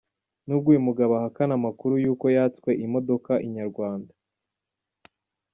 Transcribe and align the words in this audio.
N’ubwo 0.45 0.67
uyu 0.71 0.85
mugabo 0.87 1.11
ahakana 1.19 1.53
amakuru 1.59 1.93
y’uko 2.03 2.25
yatswe 2.35 2.69
imodoka, 2.85 3.31
inyarwanda. 3.47 4.11